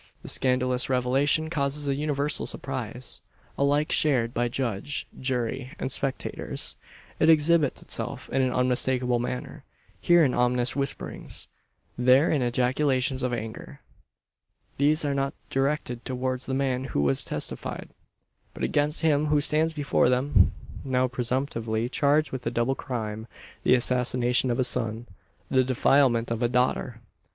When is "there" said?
11.99-12.31